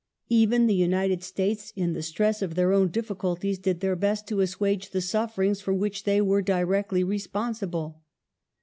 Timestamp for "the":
0.65-0.73, 1.93-2.01, 4.89-4.99